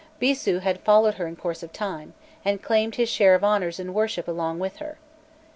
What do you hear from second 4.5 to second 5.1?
with her.